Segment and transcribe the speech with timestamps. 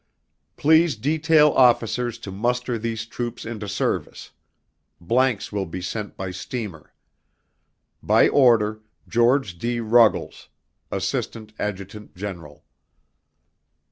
[0.57, 4.31] Please detail officers to muster these troops into service.
[4.99, 6.91] Blanks will be sent by steamer.
[8.01, 9.79] By order: George D.
[9.79, 10.49] Ruggles.
[10.89, 12.63] Assistant Adjutant General.